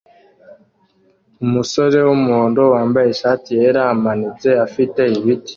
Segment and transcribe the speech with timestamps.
[1.45, 5.49] Umusore wumuhondo wambaye ishati yera amanitse afite ibiti